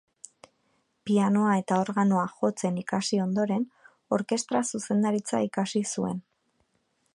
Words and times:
Pianoa 1.09 1.51
eta 1.59 1.77
organoa 1.81 2.23
jotzen 2.39 2.79
ikasi 2.83 3.21
ondoren, 3.27 3.67
orkestra-zuzendaritza 4.19 5.45
ikasi 5.51 5.83
zuen. 5.97 6.27